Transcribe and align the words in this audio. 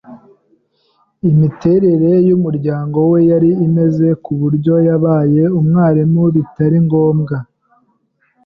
Imiterere 1.29 2.11
yumuryango 2.29 2.97
we 3.11 3.19
yari 3.31 3.49
imeze 3.65 4.07
kuburyo 4.23 4.73
yabaye 4.87 5.43
umwarimu 5.59 6.21
bitari 6.35 6.77
ngombwa. 6.85 7.35